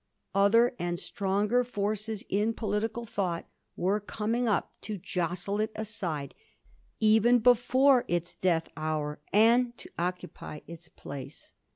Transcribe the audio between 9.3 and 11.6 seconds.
and to occupy its place.